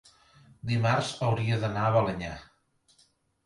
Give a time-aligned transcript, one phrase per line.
[0.69, 2.35] dimarts hauria d'anar a Balenyà.